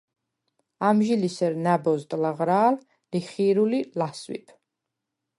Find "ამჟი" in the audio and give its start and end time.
0.87-1.15